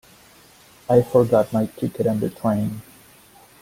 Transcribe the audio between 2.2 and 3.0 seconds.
train.